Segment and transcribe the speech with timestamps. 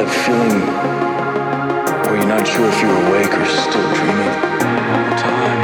[0.00, 0.60] that feeling
[2.04, 4.32] where you're not sure if you're awake or still dreaming
[5.20, 5.60] time.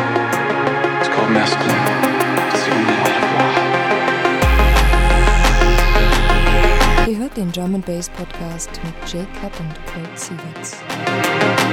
[1.01, 1.89] It's called mescaline.
[7.33, 8.69] It's Drum and Bass Podcast
[9.07, 10.31] Jaycut und Kolt.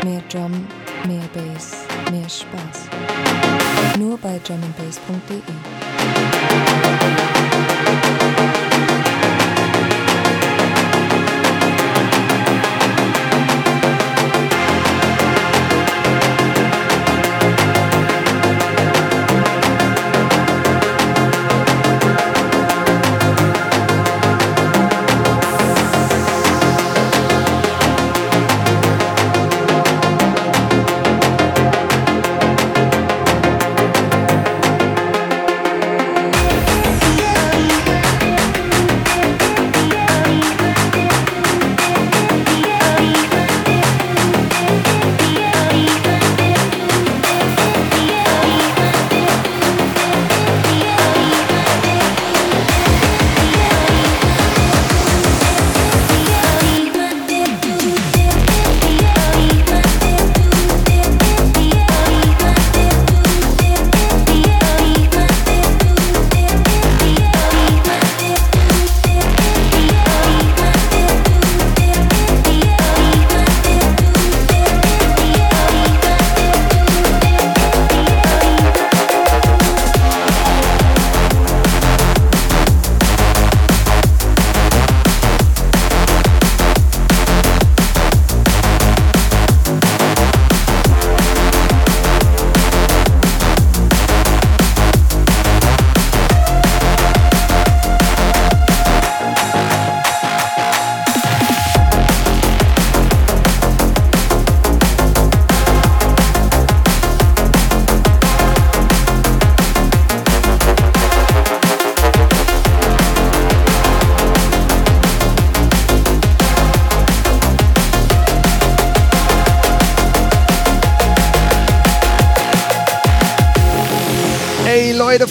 [0.06, 0.68] Mehr Drum,
[1.08, 2.88] mehr Bass, mehr Spaß.
[3.98, 5.42] Nur bei drumandbass.de.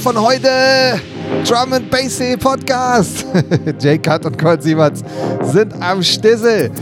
[0.03, 1.01] von heute,
[1.47, 3.25] Drum and Bass Podcast.
[3.81, 5.05] Jay Cut und Kurt Sieverts
[5.43, 6.73] sind am Stissel.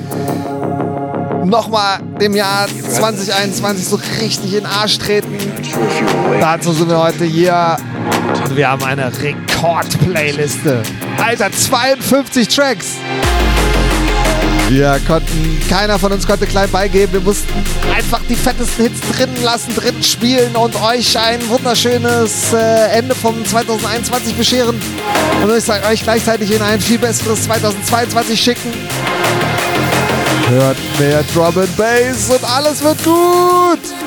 [1.44, 5.36] Nochmal dem Jahr 2021 so richtig in den Arsch treten.
[6.40, 7.76] Dazu sind wir heute hier
[8.44, 10.82] und wir haben eine Rekord-Playliste.
[11.22, 12.94] Alter, 52 Tracks.
[14.70, 17.14] Wir konnten, keiner von uns konnte klein beigeben.
[17.14, 17.52] Wir mussten
[17.92, 23.44] einfach die fettesten Hits drinnen lassen, drinnen spielen und euch ein wunderschönes äh, Ende vom
[23.44, 24.80] 2021 bescheren.
[25.42, 28.72] Und ich sage euch gleichzeitig in ein viel besseres 2022 schicken.
[30.48, 33.99] Hört mehr Drum and Bass und alles wird gut.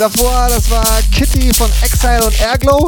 [0.00, 0.82] Davor, das war
[1.14, 2.86] Kitty von Exile und Airglow.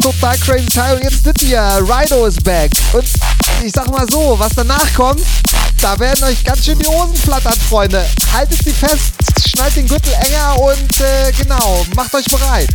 [0.00, 0.96] Total crazy Teil.
[0.96, 1.60] Und jetzt sind wir.
[1.82, 2.70] Rido is back.
[2.94, 3.04] Und
[3.62, 5.20] ich sag mal so, was danach kommt,
[5.82, 8.06] da werden euch ganz schön die Hosen flattern, Freunde.
[8.32, 9.12] Haltet sie fest,
[9.46, 12.70] schneidet den Gürtel enger und äh, genau, macht euch bereit.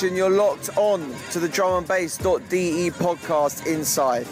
[0.00, 4.28] You're locked on to the Drum and drumandbass.de podcast inside.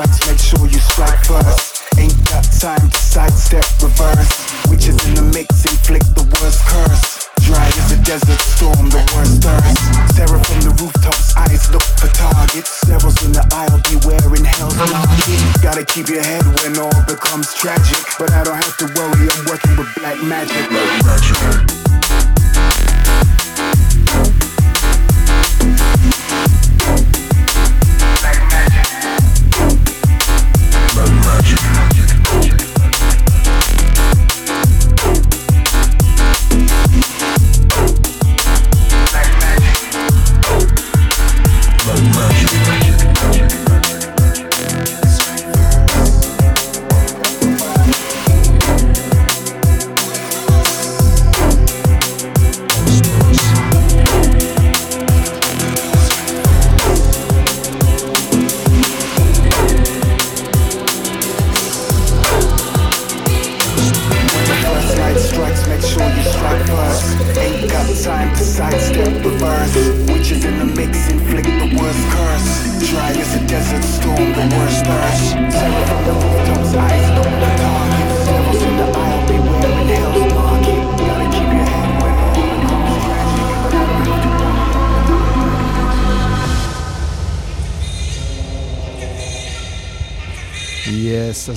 [0.00, 1.84] tracks, make sure you strike first.
[1.98, 4.32] Ain't got time to sidestep, reverse.
[4.68, 7.28] Witches in the mix, inflict the worst curse.
[7.44, 9.78] Dry as a desert storm, the worst thirst.
[10.14, 12.80] Sarah from the rooftops, eyes look for targets.
[12.84, 15.62] Sterils in the aisle, beware in hell's market.
[15.62, 18.00] Gotta keep your head when all becomes tragic.
[18.18, 20.68] But I don't have to worry, I'm working with black magic.
[20.70, 21.80] Black magic.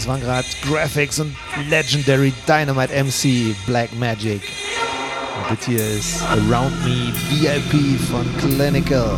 [0.04, 1.34] Das waren gerade Graphics und
[1.70, 4.42] Legendary Dynamite MC Black Magic.
[5.38, 9.18] Und das hier ist Around Me VIP von Clinical.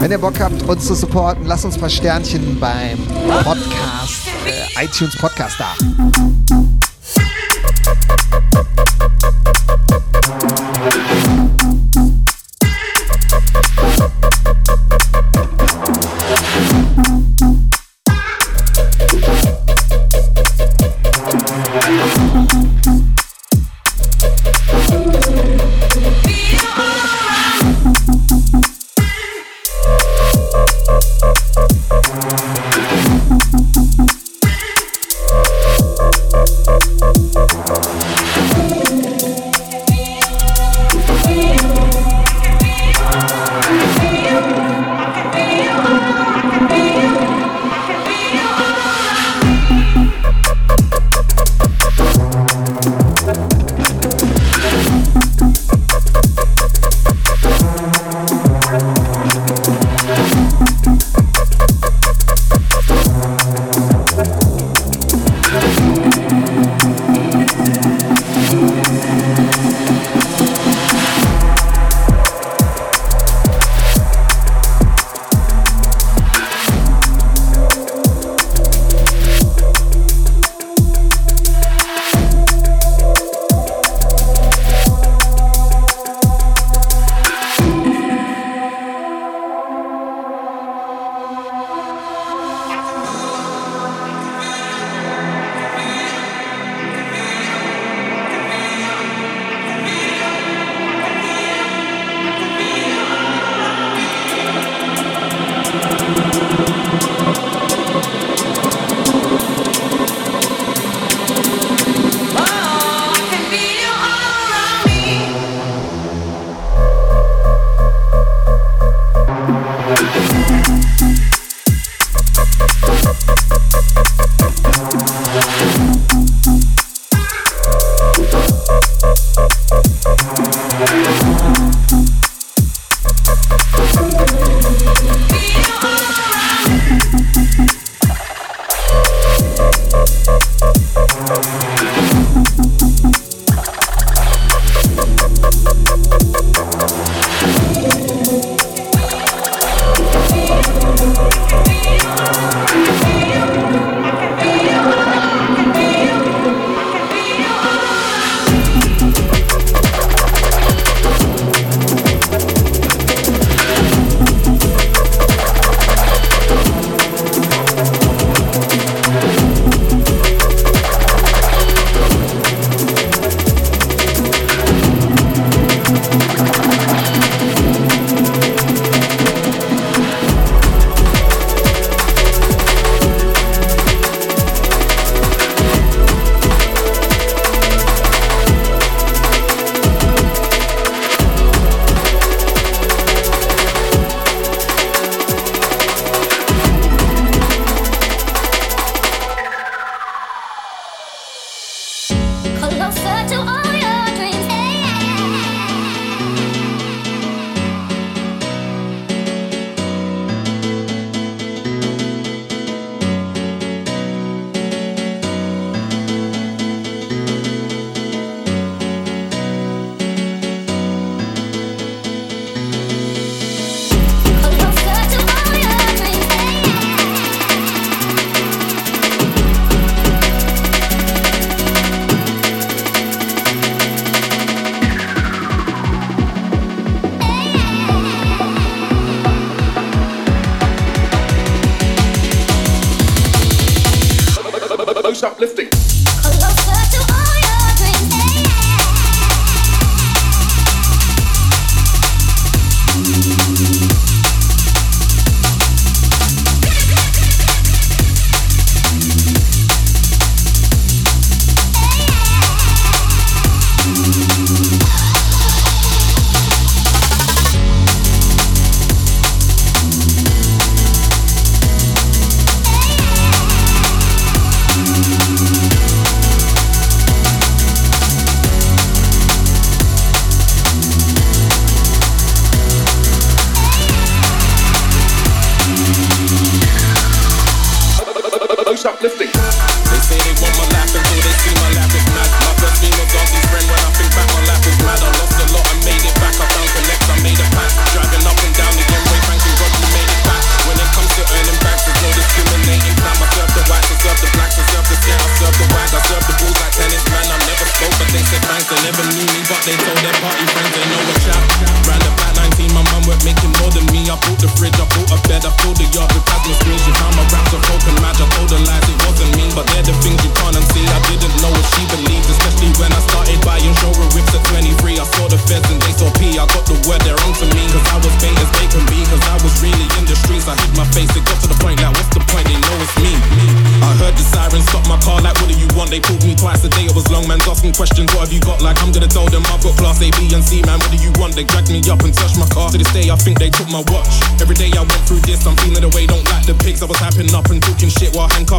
[0.00, 2.98] Wenn ihr Bock habt, uns zu supporten, lasst uns ein paar Sternchen beim
[3.44, 6.73] Podcast, äh, iTunes Podcast da.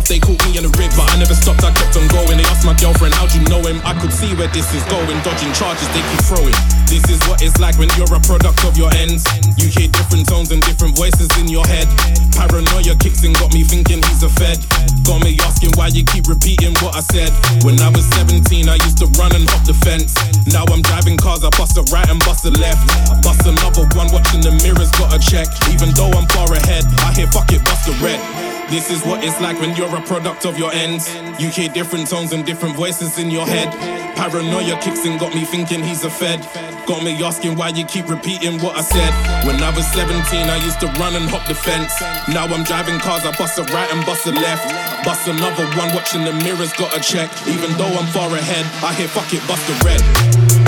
[0.06, 0.93] off, they caught me in the river.
[0.93, 2.38] but I never stopped, I kept on going.
[2.38, 3.82] They asked my girlfriend, how'd you know him?
[3.82, 6.56] I could see where this is going, dodging charges they keep throwing.
[6.86, 9.26] This is what it's like when you're a product of your ends.
[9.58, 11.89] You hear different tones and different voices in your head.
[12.38, 14.62] Paranoia kicks in, got me thinking he's a fed.
[15.03, 17.34] Got me asking why you keep repeating what I said.
[17.66, 20.14] When I was 17, I used to run and hop the fence.
[20.53, 22.86] Now I'm driving cars, I bust a right and bust a left.
[23.26, 25.49] Bust another one, watching the mirrors, gotta check.
[25.74, 28.55] Even though I'm far ahead, I hear fuck it, bust a red.
[28.70, 31.13] This is what it's like when you're a product of your ends.
[31.39, 33.70] You hear different tones and different voices in your head.
[34.16, 36.41] Paranoia kicks in, got me thinking he's a fed.
[36.88, 39.13] Got me asking why you keep repeating what I said.
[39.45, 41.93] When I was 17, I used to run and hop the fence.
[42.28, 44.66] Now I'm driving cars, I bust a right and bust a left.
[45.05, 47.30] Bust another one, watching the mirrors, gotta check.
[47.47, 50.64] Even though I'm far ahead, I hear fuck it, bust a red.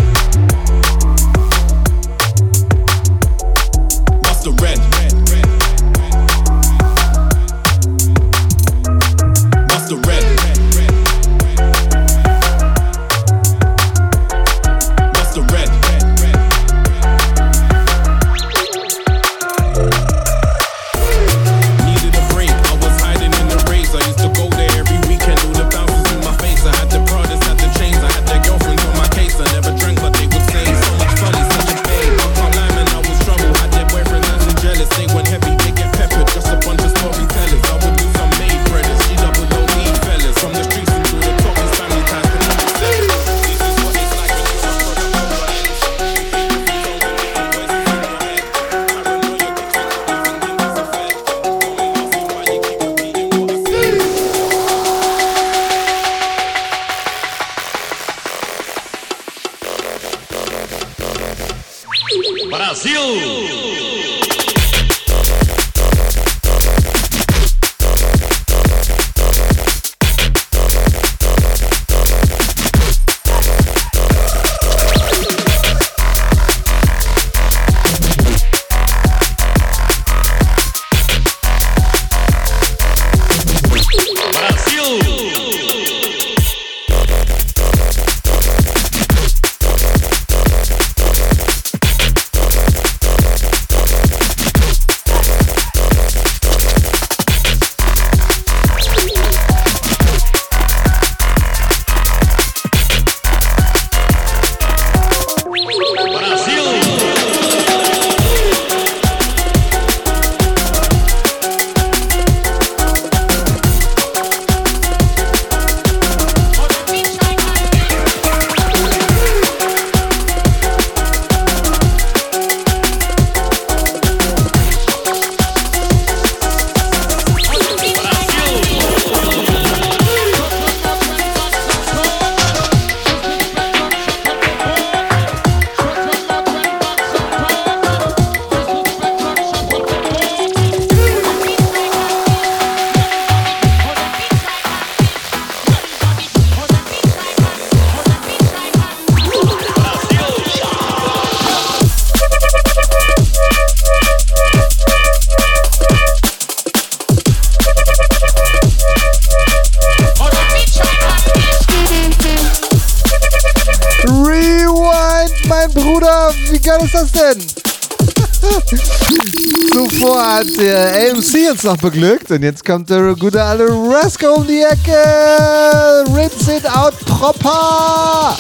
[171.67, 172.31] noch beglückt.
[172.31, 176.05] Und jetzt kommt der gute alte Rasko um die Ecke.
[176.15, 178.35] Rinse it out proper.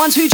[0.00, 0.29] ones who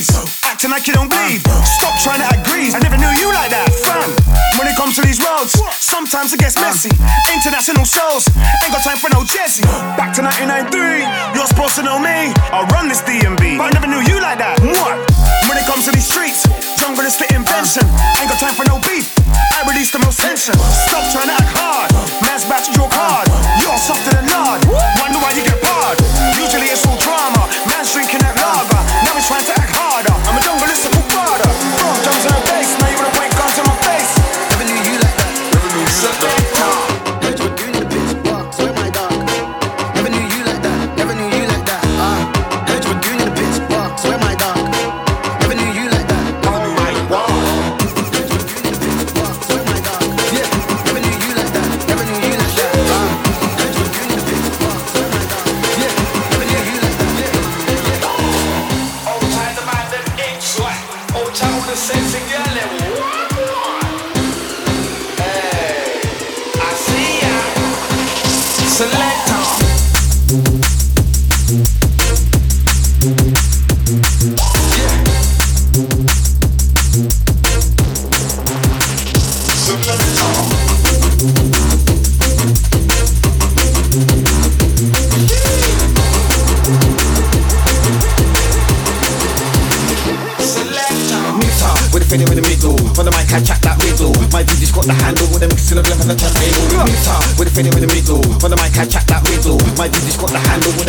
[0.00, 0.44] please.
[0.44, 1.40] Acting like you don't bleed.
[1.64, 2.76] Stop trying to act greased.
[2.76, 4.10] I never knew you like that, fam.
[4.58, 5.52] When it comes to these words.
[5.90, 6.70] Sometimes it gets uh.
[6.70, 6.94] messy.
[7.34, 8.30] International shows,
[8.62, 9.66] ain't got time for no Jesse.
[9.98, 11.02] Back to 1993,
[11.34, 12.30] you're supposed to know me.
[12.54, 14.62] I run this DMB, but I never knew you like that.
[14.62, 15.02] What?
[15.50, 16.46] When it comes to these streets,
[16.78, 17.82] jungle is the invention.
[18.22, 19.10] Ain't got time for no beef.
[19.34, 20.54] I release the most tension.
[20.86, 21.90] Stop trying to act hard.
[22.22, 23.26] Man's back to your card.
[23.58, 24.62] You're softer than lard.
[25.02, 25.98] Wonder why you get barred.
[26.38, 27.50] Usually it's all drama.
[27.66, 28.78] Man's drinking that lager.
[29.04, 30.14] Now he's trying to act harder.
[30.30, 30.38] I'm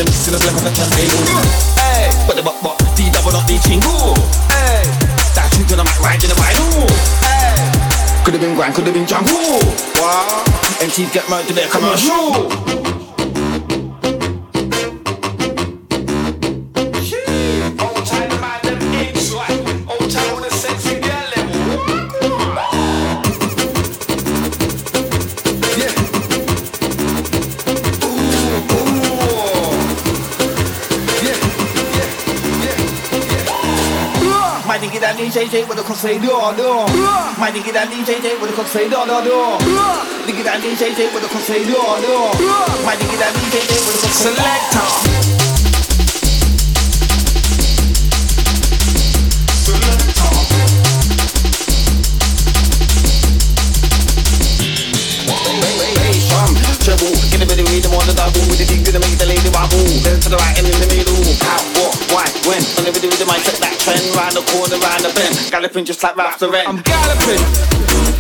[0.06, 0.14] them
[2.28, 4.16] but the double up, chingo.
[5.36, 5.50] That
[6.02, 6.88] right in the vinyl.
[8.26, 9.60] Could have been grand, could have been jungle.
[10.02, 10.44] Wow,
[10.80, 13.01] MCs get murdered, they're commercial.
[35.42, 36.70] DJ what the cock say do do.
[37.42, 39.38] My nigga that DJ what the cock say do do do.
[40.30, 42.14] Nigga that DJ what the cock say do do.
[42.86, 44.30] My nigga that DJ what the cock say.
[44.36, 45.21] Selector.
[64.02, 68.11] bend, round the corner, round the bend, galloping just like Ralph I'm galloping.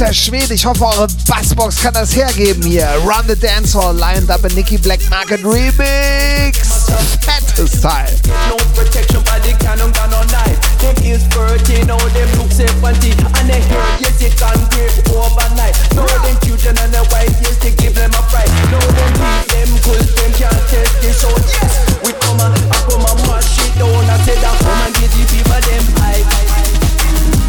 [0.00, 2.88] alter Schwede, ich hoffe, eure Bassbox kann das hergeben hier.
[3.04, 6.88] Run the Dancehall, Lined Up in Nicky Black Market Remix.
[7.20, 8.08] Fettes Teil.
[8.48, 10.58] No protection by the cannon gun on knife.
[10.80, 13.12] Them is 30, now them look 70.
[13.12, 15.76] And they heard, yes, it can grip overnight.
[15.94, 18.48] No, them children and their wife, yes, they give them a fright.
[18.72, 21.44] No, them leave them, cause them can't test this out.
[21.60, 21.76] Yes,
[22.06, 24.08] we come and I come and mash it down.
[24.08, 26.24] I said, I come and give the people them hype.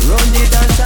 [0.04, 0.81] Run the dance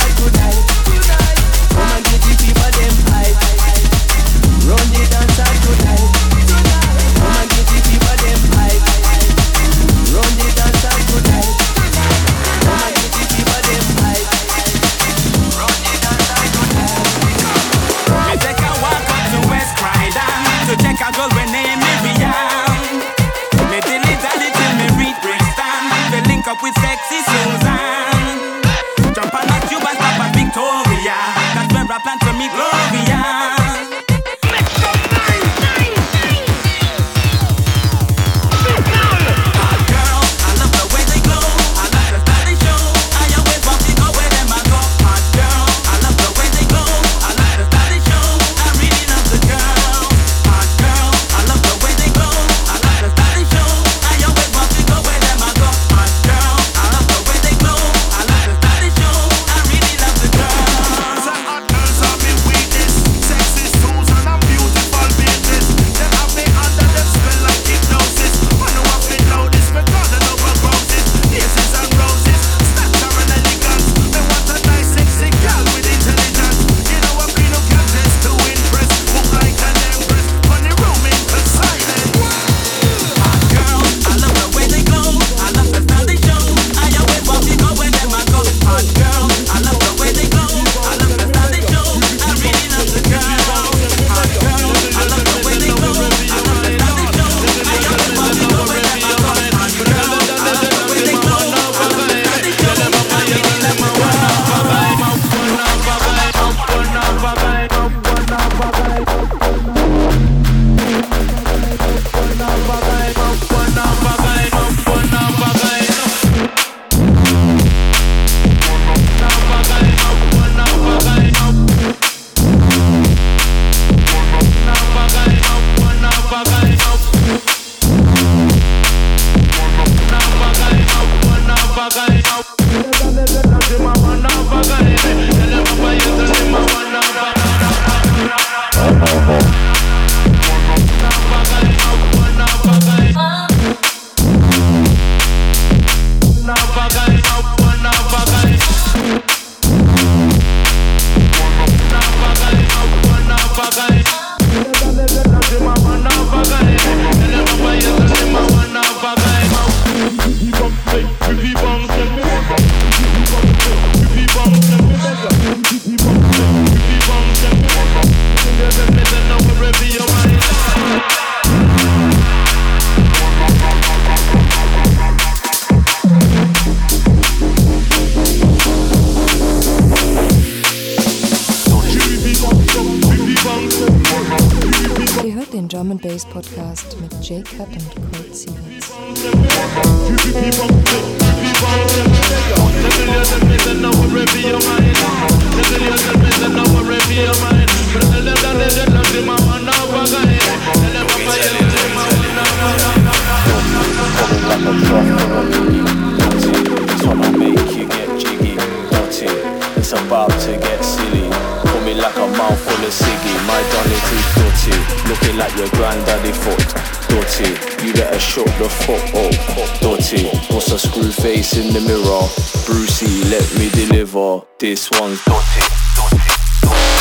[218.35, 220.27] Shut the fuck up, oh, dirty.
[220.53, 222.27] what's a screw face in the mirror?
[222.65, 224.41] Brucey, let me deliver.
[224.59, 226.94] This one's dirty.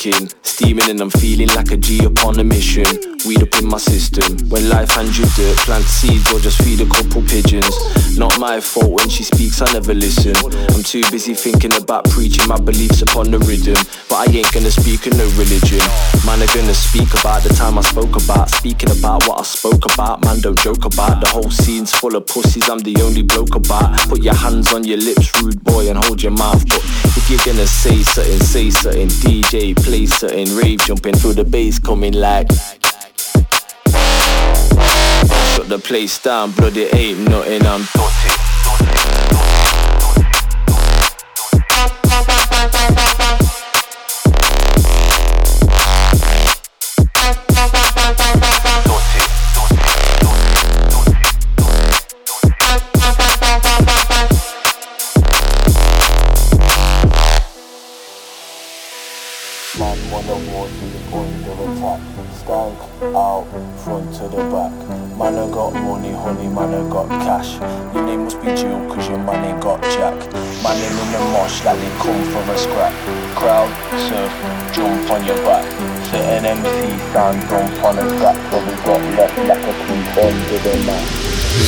[0.00, 0.28] Chicken.
[0.42, 3.09] Steaming and I'm feeling like a G upon a mission.
[3.60, 4.48] In my system.
[4.48, 7.68] When life hands you dirt, plant seeds or just feed a couple pigeons.
[8.16, 10.34] Not my fault when she speaks, I never listen.
[10.72, 13.76] I'm too busy thinking about preaching my beliefs upon the rhythm.
[14.08, 15.84] But I ain't gonna speak in no religion.
[16.24, 18.48] Man, are gonna speak about the time I spoke about.
[18.48, 20.24] Speaking about what I spoke about.
[20.24, 21.20] Man, don't joke about.
[21.20, 23.98] The whole scene's full of pussies, I'm the only bloke about.
[24.08, 26.66] Put your hands on your lips, rude boy, and hold your mouth.
[26.66, 26.80] But
[27.12, 29.08] if you're gonna say something, say something.
[29.20, 30.48] DJ, play something.
[30.56, 32.48] Rave jumping through the bass, coming like.
[35.70, 38.49] The place down, bloody ain't nothing, I'm dirty.
[62.50, 62.82] Stank
[63.14, 63.46] out
[63.78, 64.74] front to the back.
[65.14, 67.62] Man I got money, honey, man I got cash.
[67.94, 70.18] Your name must be Jill, cause your man ain't got jack.
[70.58, 72.90] Man in in the mosh like they come from a scrap.
[73.38, 73.70] Crowd,
[74.10, 74.34] surf,
[74.74, 75.62] jump on your back.
[76.10, 78.34] Certain MC sound jump on a track.
[78.50, 81.06] So we got left like a creep under the mat.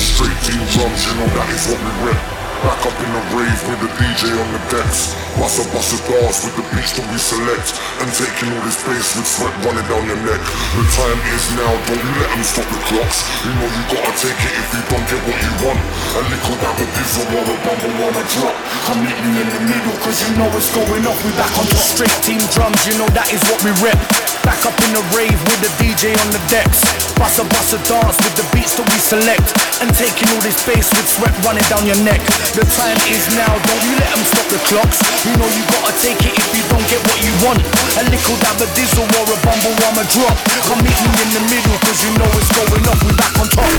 [0.02, 2.41] Straight team drums, you know that is what we rip.
[2.62, 5.18] Back up in the rave with the DJ on the decks.
[5.34, 7.74] Bust a bust dance with the beats that we select.
[7.98, 10.38] And taking all this bass with sweat running down your neck.
[10.38, 13.26] The time is now, don't let them stop the clocks.
[13.42, 15.82] You know you gotta take it if you don't get what you want.
[16.14, 18.56] A little dab of diesel or a bumble or a drop.
[18.86, 21.18] Come meet me in the middle, cause you know it's going off.
[21.26, 21.82] We back on top.
[21.82, 23.98] Straight team drums, you know that is what we rip.
[24.46, 26.82] Back up in the rave with the DJ on the decks.
[27.18, 29.50] Bust a bust dance with the beats that we select.
[29.78, 32.22] And taking all this bass with sweat running down your neck.
[32.52, 35.00] The time is now, don't you let them stop the clocks.
[35.24, 37.64] You know you gotta take it if you don't get what you want.
[37.96, 40.36] A little dab of diesel or a bumble or a drop.
[40.68, 43.00] Come meet me in the middle, cause you know it's going off.
[43.08, 43.72] We back on top.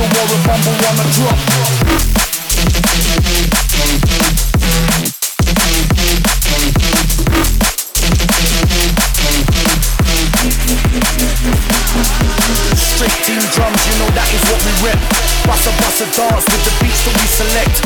[0.00, 1.40] Of or a bumble or a
[13.30, 14.98] team drums, you know that is what we rip.
[15.46, 17.76] Bust a bust a dance with the beats that we select.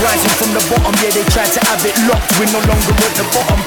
[0.00, 2.30] Rising from the bottom, yeah, they tried to have it locked.
[2.38, 3.60] We're no longer at the bottom,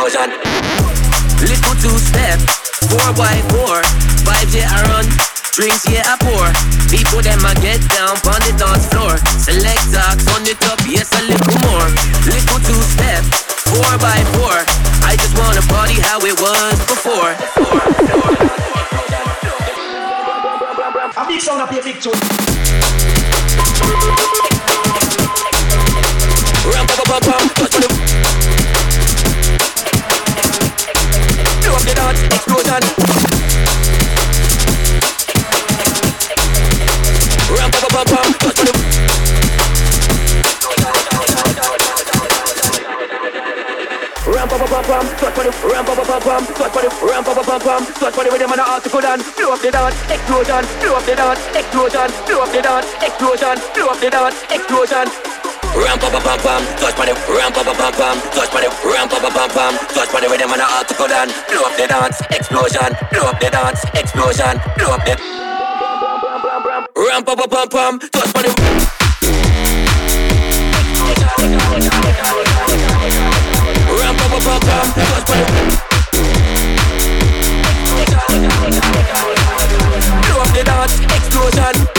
[0.00, 0.32] explosion.
[1.44, 2.40] Little two step,
[2.88, 3.84] four by four,
[4.24, 5.06] vibes yeah I run,
[5.52, 6.48] drinks yeah I pour.
[6.88, 9.16] People them I get down on the dance floor.
[9.36, 11.88] Select talks on the top, yes a little more.
[12.24, 13.24] Little two step,
[13.68, 14.56] four by four.
[15.04, 17.36] I just wanna party how it was before.
[21.16, 23.19] A big sound up here, big tune.
[49.70, 54.10] Dance, explosion, blow up the dance, explosion, blow up the dance, explosion, blow up the
[54.10, 55.39] dance, explosion.
[55.70, 59.08] Ram pa pa pam pam, touch body, ram pa pa pam pam, touch body, ram
[59.08, 61.86] pa pa pam pam, touch body with them on the article dance, blow up the
[61.86, 65.14] dance, explosion, blow up the dance, explosion, blow up the
[66.96, 68.50] Ram pa pa pam pam, touch body.
[73.94, 75.44] Ram pa pa pam pam, touch body.
[80.26, 81.89] Blow up the dance, explosion.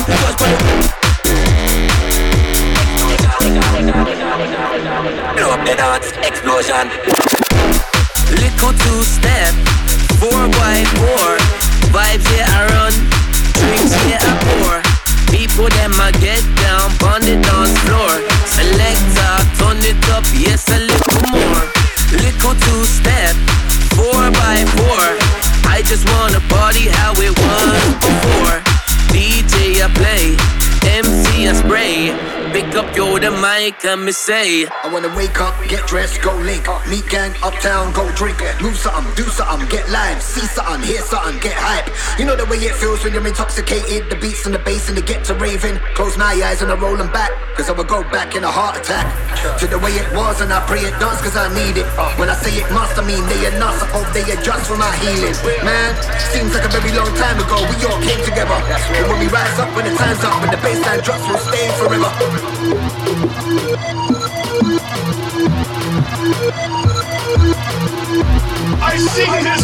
[0.00, 0.06] Up
[5.66, 6.88] the dance, explosion.
[8.32, 9.52] Little two step,
[10.16, 11.36] four by four.
[11.92, 12.24] Vibes
[12.72, 12.94] run,
[13.60, 13.92] drinks
[14.46, 14.80] pour.
[15.28, 18.24] People them get down on the dance floor.
[18.46, 21.68] Select talk, turn it up, yes a little more.
[22.16, 23.36] Little two step,
[23.92, 25.18] four by four.
[25.68, 28.69] I just wanna party how it was before.
[29.82, 30.36] I play,
[30.86, 32.39] MC I spray.
[32.60, 34.66] Pick up yo the mic and me say.
[34.68, 36.68] I wanna wake up, get dressed, go link.
[36.92, 38.36] Meet gang, uptown, go drink.
[38.60, 40.20] Move something, do something, get live.
[40.20, 41.88] See something, hear something, get hype.
[42.20, 44.10] You know the way it feels when you're intoxicated.
[44.12, 45.80] The beats and the bass and the get to raving.
[45.96, 47.32] Close my eyes and I roll them back.
[47.56, 49.08] Cause I will go back in a heart attack.
[49.60, 51.88] To the way it was and I pray it does cause I need it.
[52.20, 53.80] When I say it must, I mean they enough.
[53.80, 55.32] I hope they adjust for my healing.
[55.64, 55.96] Man,
[56.28, 57.56] seems like a very long time ago.
[57.72, 58.52] We all came together.
[59.00, 61.72] And when we rise up, when the time's up, when the bassline drops, we'll stay
[61.80, 62.49] forever.
[63.22, 63.26] I
[68.96, 69.62] seen this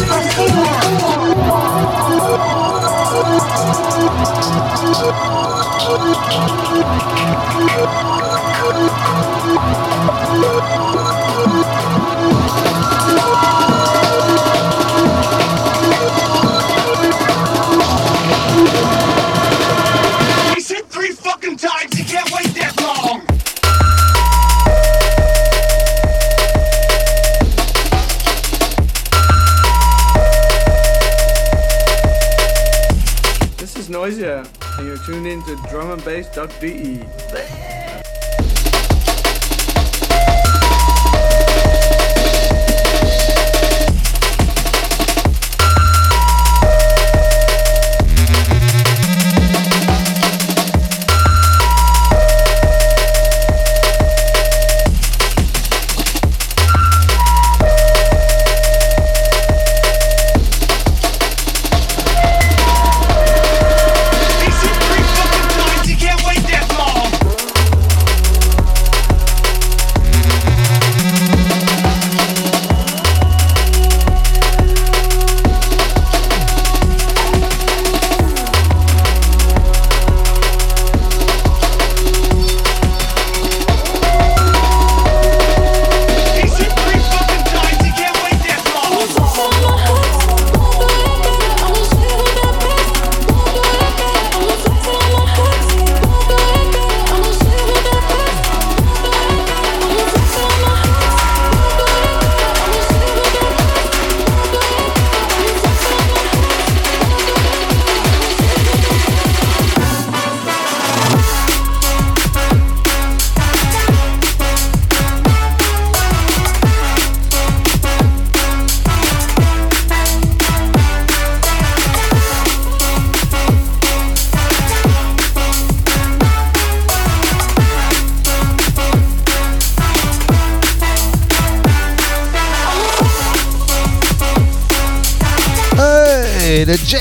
[3.87, 3.96] before.
[35.07, 37.86] And in to drumandbass.de.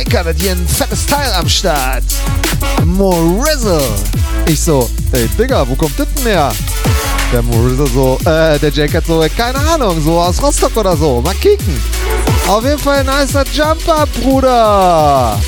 [0.07, 2.05] Jaker hat hier ein fettes Teil am Start.
[2.85, 3.83] Morizzle.
[4.47, 6.53] Ich so, ey, Digga, wo kommt das denn her?
[7.33, 11.21] Der Morizzle so, äh, der Jaker so, ey, keine Ahnung, so aus Rostock oder so.
[11.23, 11.81] Mal kicken.
[12.47, 15.41] Auf jeden Fall ein nicer Jumper, Bruder.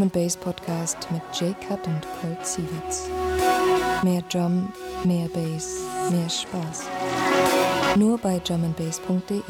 [0.00, 3.06] Drum and Bass Podcast mit Jay Cut und Colt Sievers.
[4.02, 4.72] Mehr Drum,
[5.04, 6.86] mehr Bass, mehr Spaß.
[7.96, 9.42] Nur bei drumandbass.de.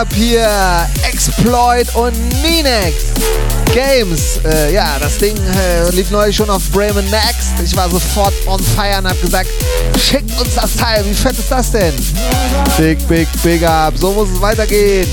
[0.00, 0.88] Up hier.
[1.02, 2.94] Exploit und Ninex.
[3.74, 4.40] Games.
[4.46, 7.52] Äh, ja, das Ding äh, lief neulich schon auf Bremen Next.
[7.62, 9.50] Ich war sofort on fire und hab gesagt,
[9.98, 11.04] schickt uns das Teil.
[11.04, 11.92] Wie fett ist das denn?
[12.78, 13.92] Big, big, big up.
[13.98, 15.06] So muss es weitergehen.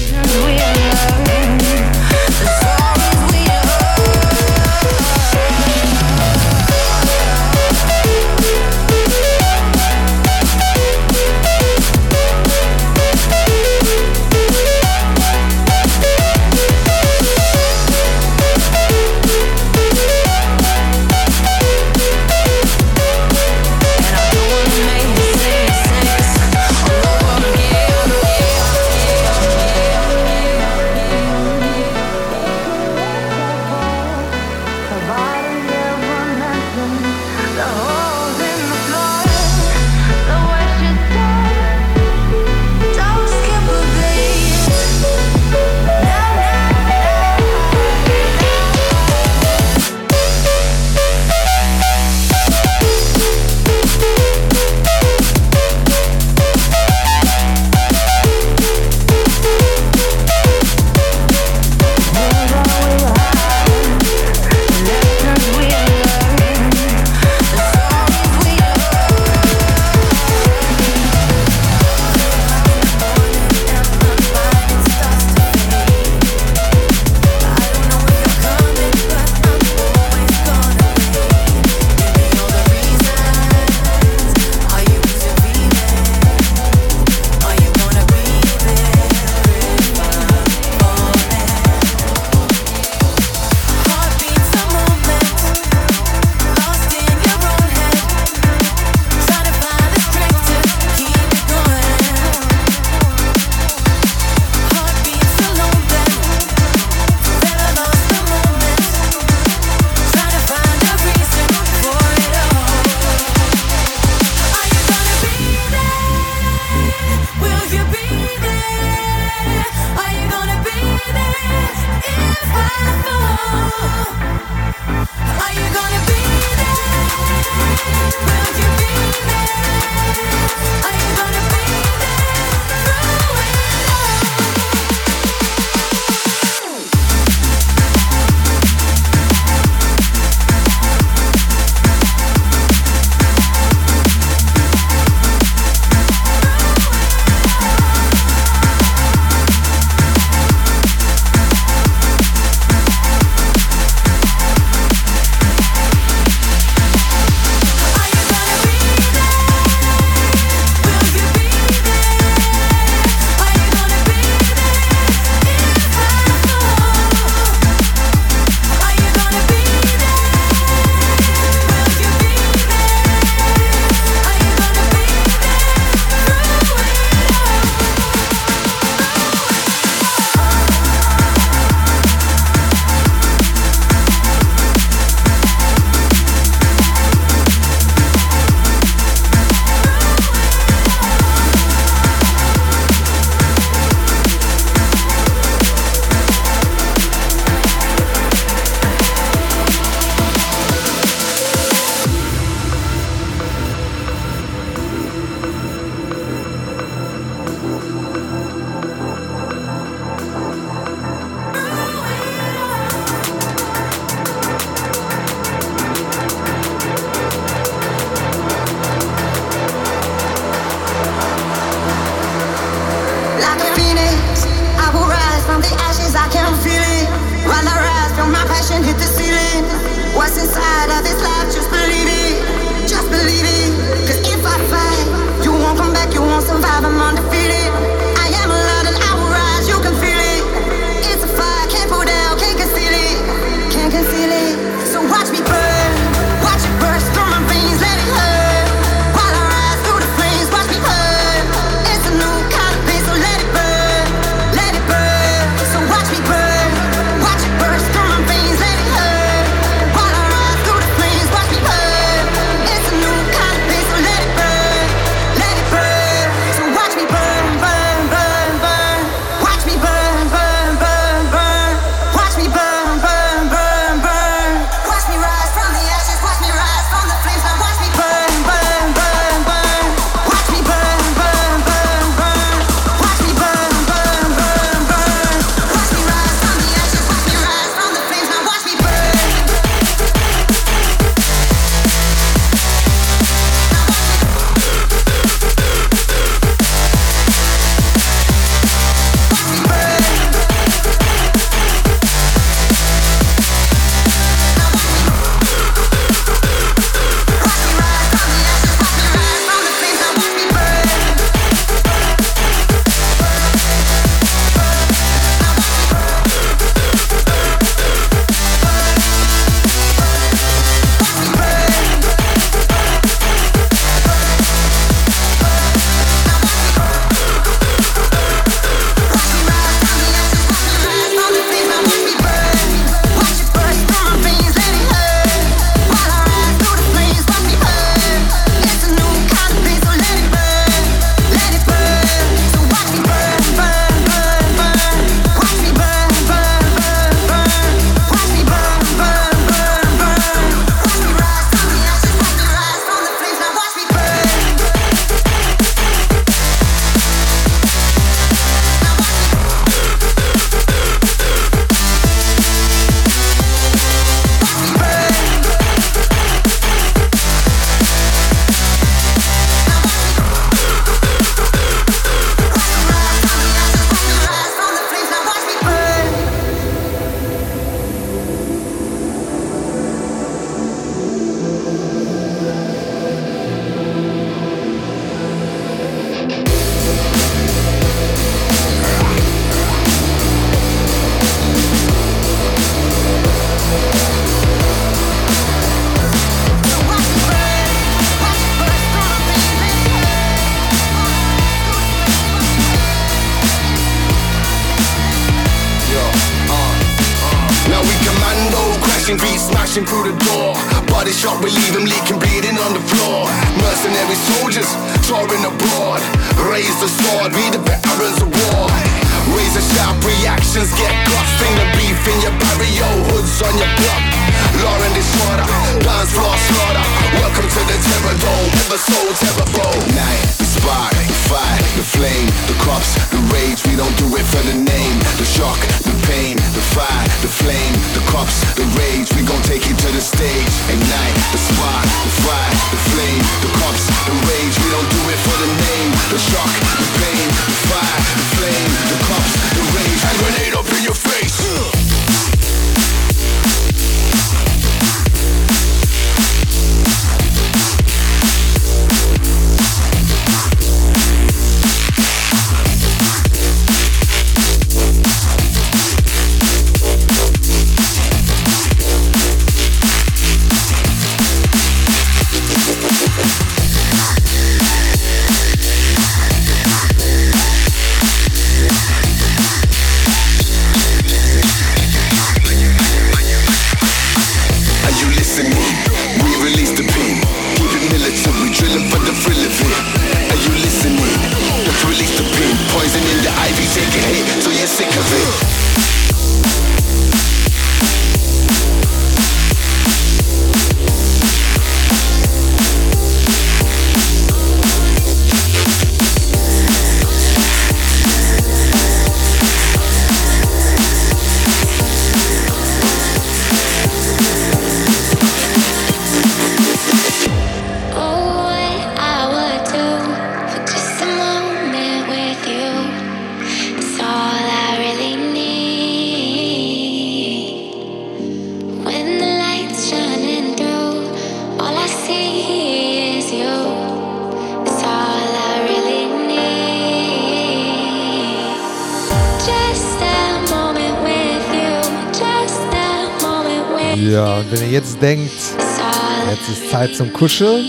[546.98, 547.64] zum Kuscheln.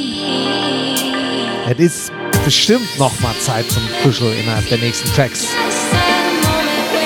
[1.69, 2.13] Es ist
[2.47, 5.49] bestimmt noch mal Zeit zum Kuscheln innerhalb der nächsten Tracks.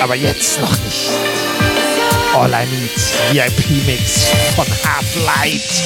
[0.01, 1.09] Aber jetzt noch nicht.
[2.33, 2.91] All I Need
[3.33, 5.83] VIP Mix von Half Light.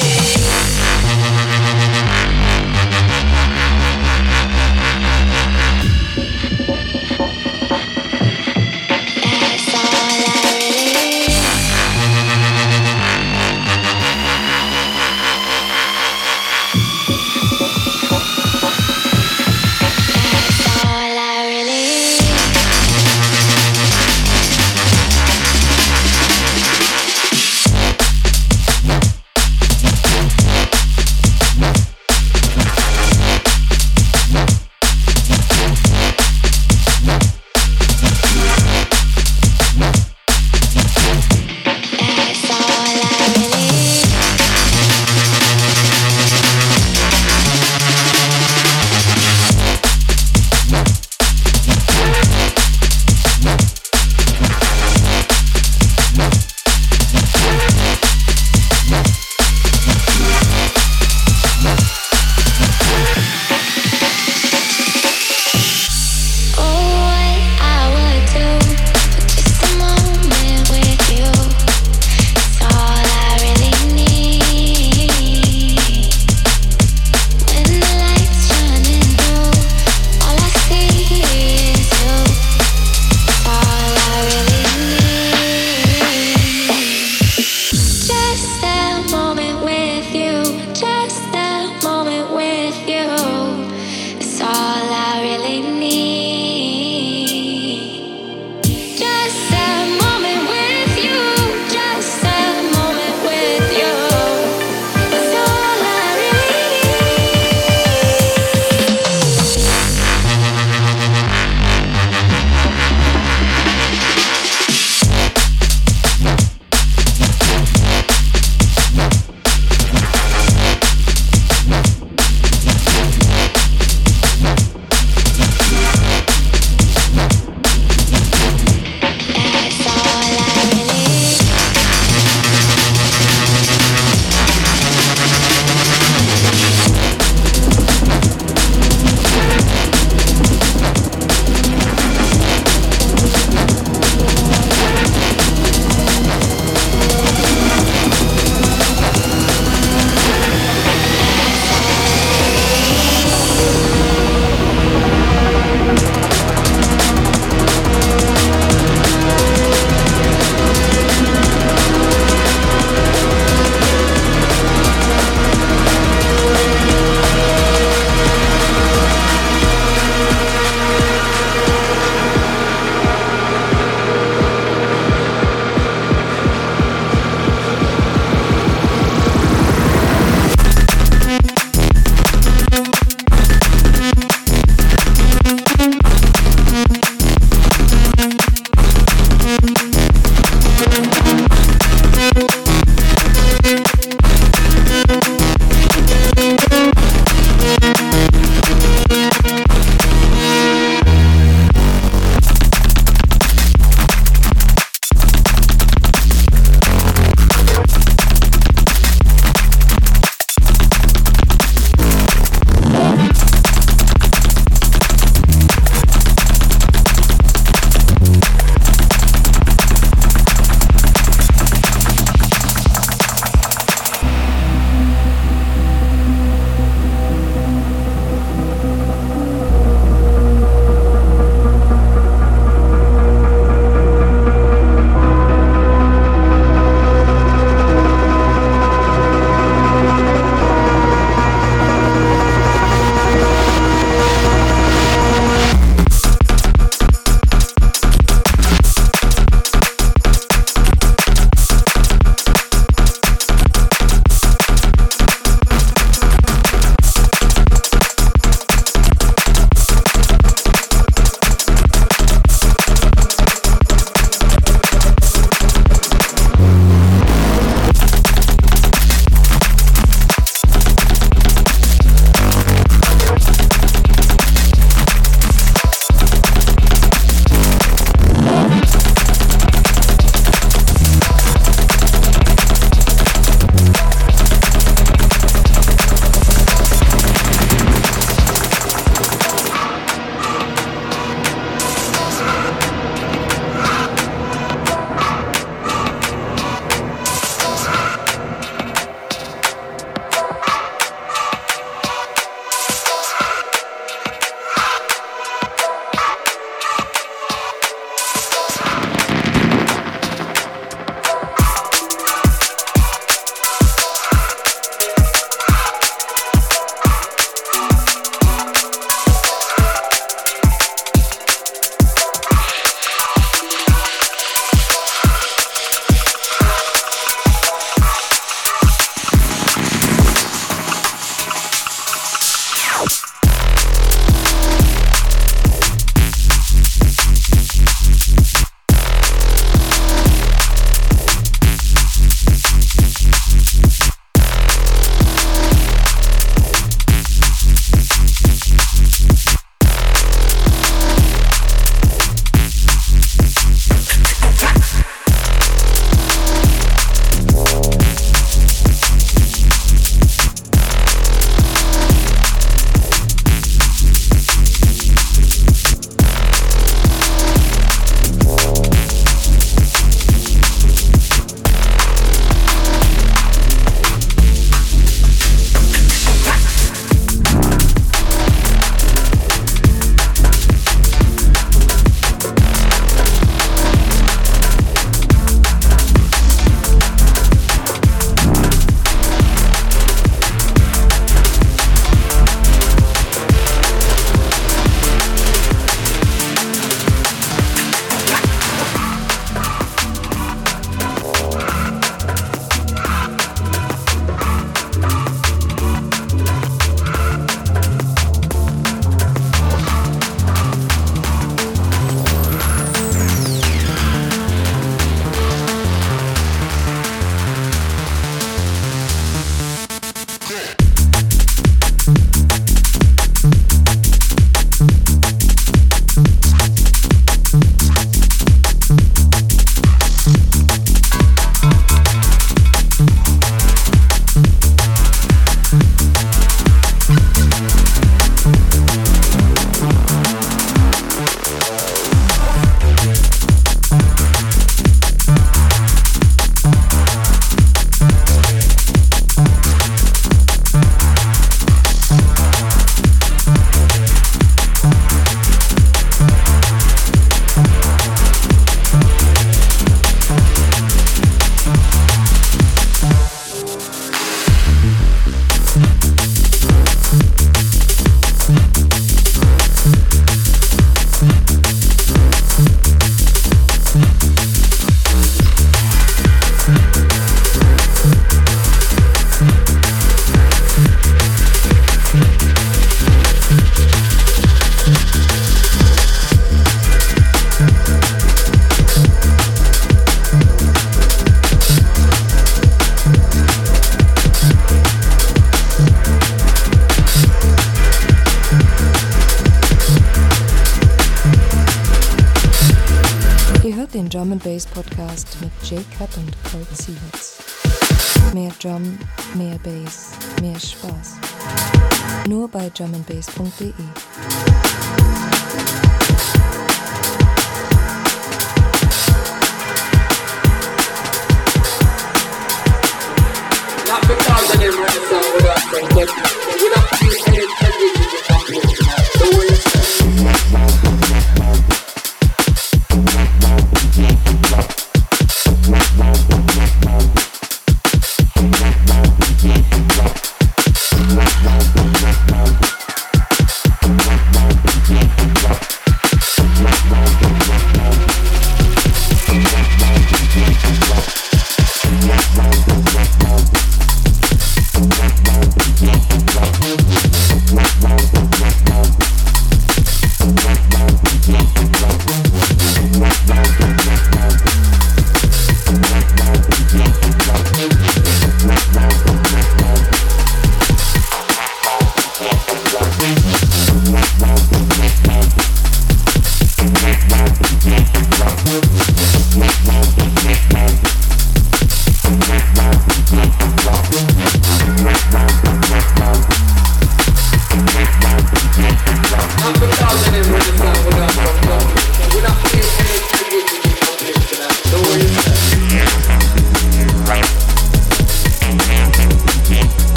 [513.26, 514.07] Bei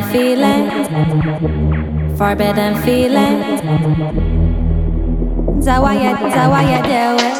[0.00, 0.88] forbidden feelings,
[2.18, 3.60] forbidden feelings.
[5.64, 7.38] Zawaya, Zawaya, deal with.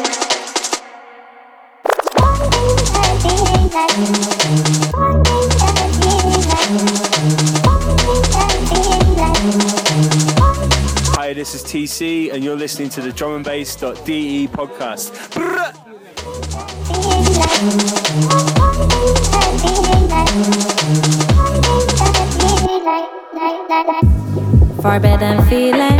[11.15, 15.11] Hi, this is TC, and you're listening to the drumandbass.de podcast.
[15.33, 15.73] Brr!
[24.81, 25.99] Far better than feeling.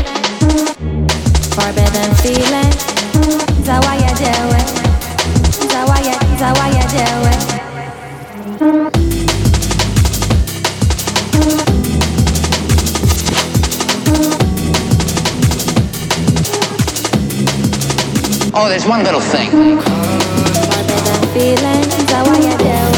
[1.55, 2.72] Far better than feeling.
[3.63, 4.59] Zawaya dziełe.
[5.72, 7.31] Zawaya, zawaya dziełe.
[18.53, 19.49] Oh, there's one little thing.
[19.49, 21.84] Far better than feeling.
[22.09, 22.90] Zawaya dziełe.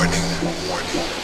[0.00, 0.40] Warning.
[0.66, 1.19] Warning.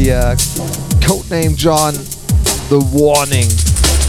[0.00, 0.36] Hier.
[1.06, 1.94] Codename John,
[2.68, 3.48] The Warning.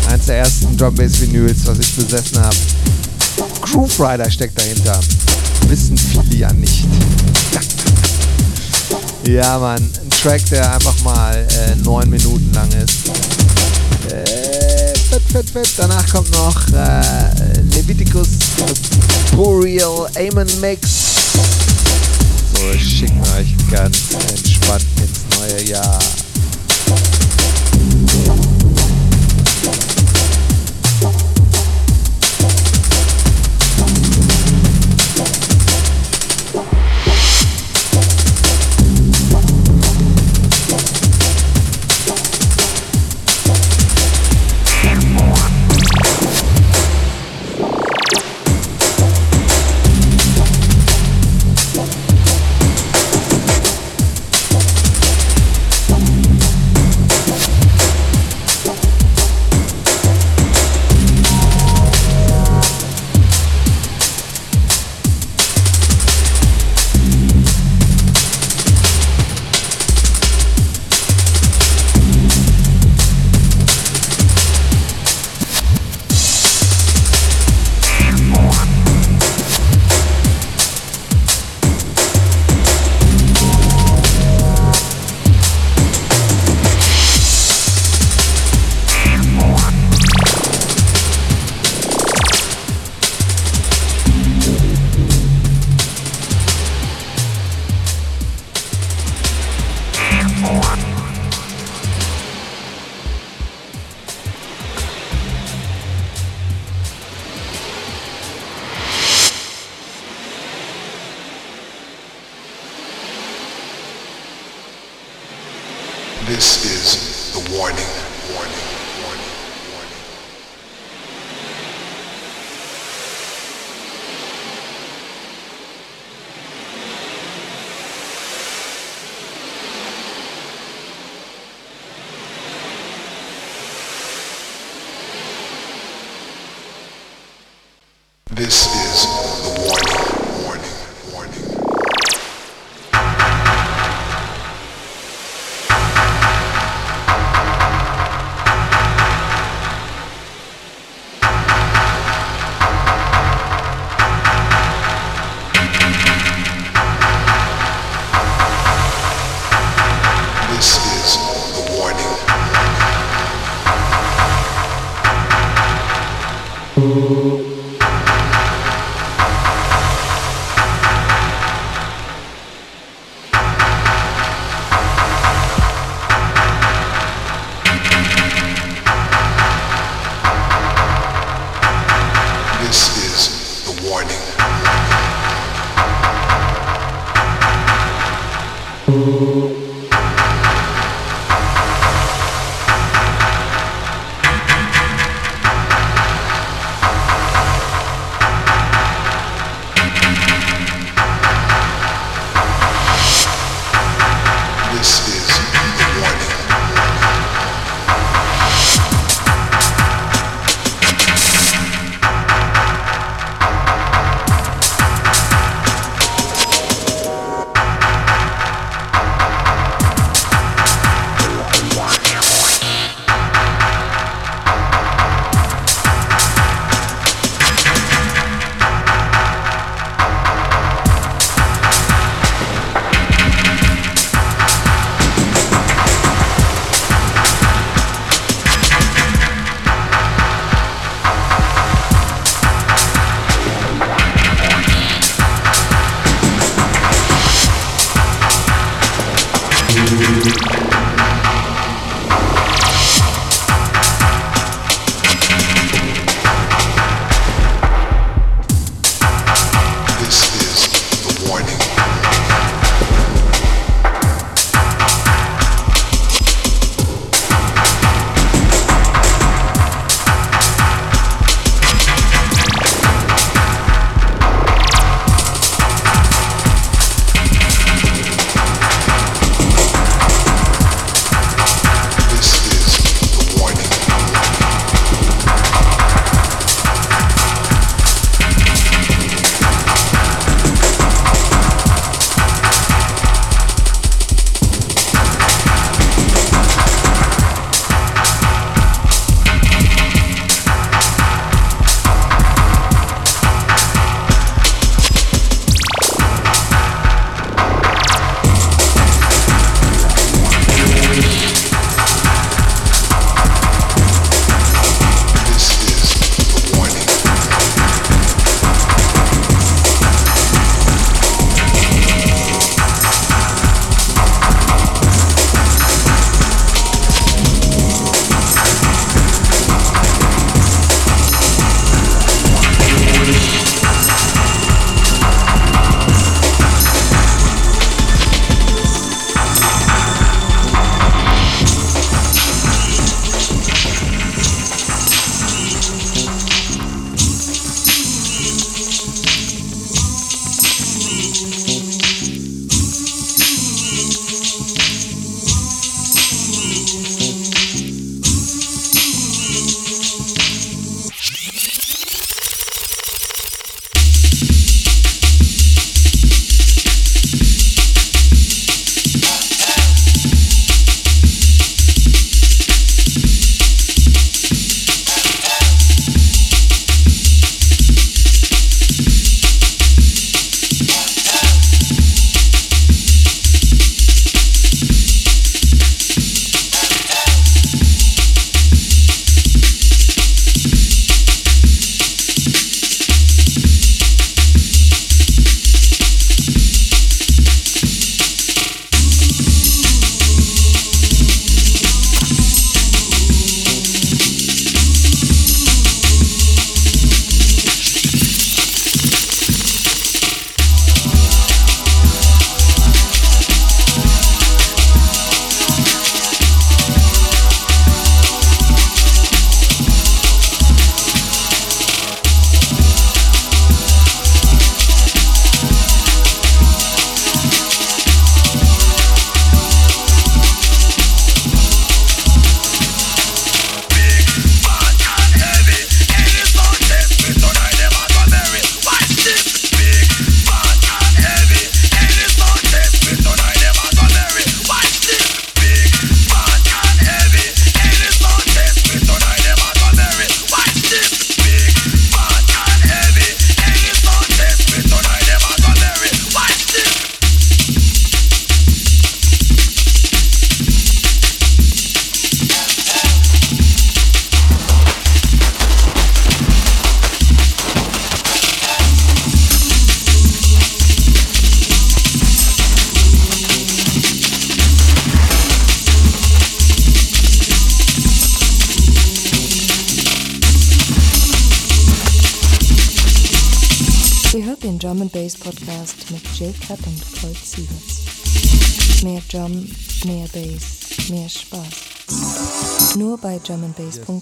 [0.10, 2.56] Eins der ersten Drum Bass Vinyls, was ich besessen habe.
[3.62, 5.00] Groove Rider steckt dahinter.
[5.68, 6.86] Wissen viele ja nicht.
[9.28, 9.82] ja, Mann.
[9.82, 13.10] Ein Track, der einfach mal äh, neun Minuten lang ist.
[14.12, 15.70] Äh, fett, fett, fett.
[15.78, 18.28] Danach kommt noch äh, Leviticus
[19.36, 20.90] Boreal Amen Mix.
[22.56, 23.98] So, schicken wir euch ganz
[24.30, 24.86] entspannt
[25.50, 26.21] ins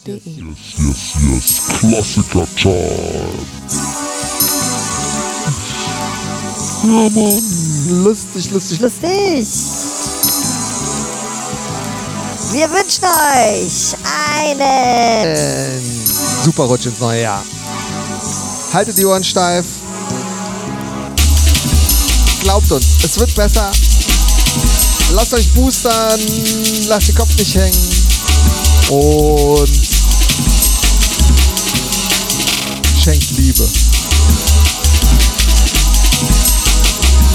[0.10, 0.50] drumandbass.de.
[0.80, 3.30] Yes, yes, Klassiker Time.
[6.84, 8.04] Ja, Mann.
[8.04, 9.48] Lustig, lustig, lustig.
[12.52, 13.96] Wir wünschen euch
[14.38, 15.82] einen
[16.44, 17.44] Super Rutsch ins neue Jahr.
[18.74, 19.66] Haltet die Ohren steif.
[22.42, 23.72] Glaubt uns, es wird besser.
[25.14, 26.20] Lasst euch boostern,
[26.88, 27.76] lasst den Kopf nicht hängen.
[28.90, 29.89] Und
[33.10, 33.68] schenkt Liebe.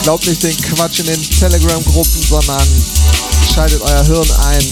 [0.05, 2.69] Glaubt nicht den Quatsch in den Telegram-Gruppen, sondern
[3.53, 4.65] schaltet euer Hirn ein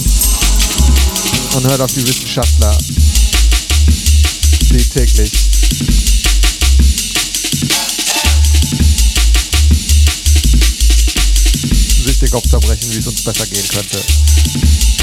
[1.57, 2.77] und hört auf die Wissenschaftler,
[4.71, 5.33] die täglich
[12.05, 15.02] sich den Kopf zerbrechen, wie es uns besser gehen könnte.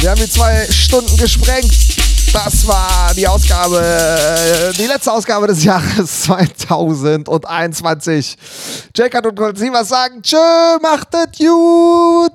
[0.00, 1.74] Wir haben die zwei Stunden gesprengt.
[2.32, 8.36] Das war die Ausgabe, äh, die letzte Ausgabe des Jahres 2021.
[8.94, 10.22] Jack hat und Colt was sagen.
[10.22, 10.36] Tschö,
[10.80, 12.27] macht es gut.